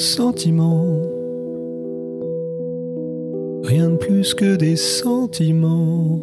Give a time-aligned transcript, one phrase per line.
[0.00, 0.96] Sentiments.
[3.64, 6.22] Rien de plus que des sentiments.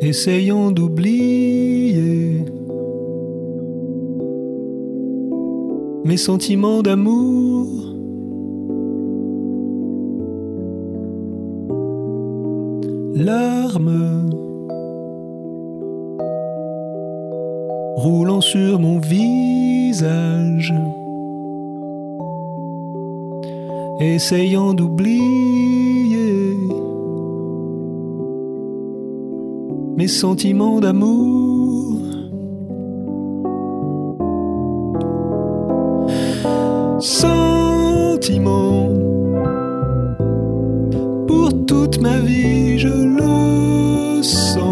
[0.00, 2.44] Essayons d'oublier
[6.04, 7.66] mes sentiments d'amour.
[13.16, 14.47] Larmes
[17.98, 20.72] roulant sur mon visage,
[23.98, 26.56] essayant d'oublier
[29.96, 31.98] mes sentiments d'amour.
[37.00, 38.88] Sentiments
[41.26, 44.67] pour toute ma vie, je le sens.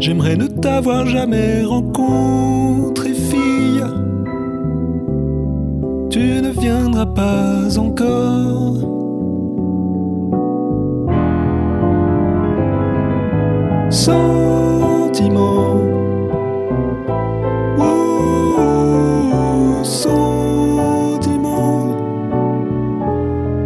[0.00, 3.82] J'aimerais ne t'avoir jamais rencontré, fille.
[6.10, 8.74] Tu ne viendras pas encore.
[13.90, 15.80] Sentiment.
[17.78, 21.96] Oh, sentiment.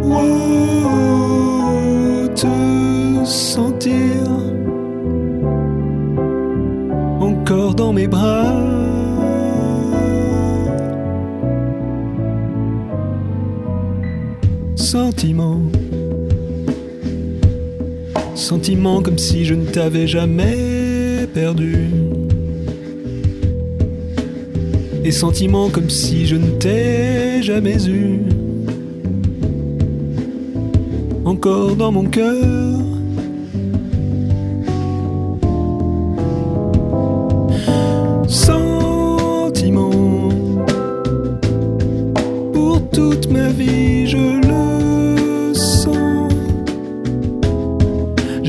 [0.05, 4.40] Oh, te sentir
[7.51, 8.53] encore dans mes bras.
[14.75, 15.59] Sentiment.
[18.35, 21.89] Sentiment comme si je ne t'avais jamais perdu.
[25.03, 28.19] Et sentiment comme si je ne t'ai jamais eu.
[31.25, 32.70] Encore dans mon cœur.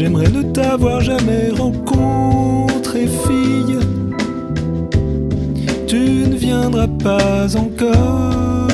[0.02, 3.78] J'aimerais ne t'avoir jamais rencontré, fille.
[5.86, 8.66] Tu ne viendras pas encore.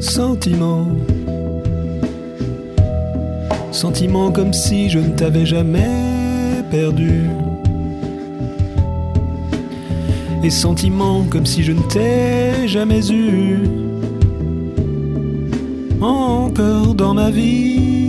[0.00, 0.88] Sentiment.
[3.70, 7.26] Sentiment comme si je ne t'avais jamais perdu.
[10.42, 13.85] Et sentiment comme si je ne t'ai jamais eu.
[16.06, 18.05] Encore dans ma vie.